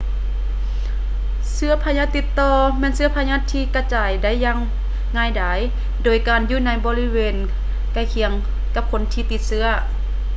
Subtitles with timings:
[1.53, 4.59] ເຊື້ອພະຍາດຕິດຕໍ່ ແມ່ນເຊື້ອພະຍາດທີ່ກະຈາຍໄດ້ຢ່າງ
[5.17, 5.59] ງ່າຍດາຍ
[6.03, 7.35] ໂດຍການຢູ່ໃນບໍລິເວນ
[7.93, 8.31] ໃກ້ຄຽງ
[8.75, 9.67] ກັບຄົນທີ່ຕິດເຊື້ອ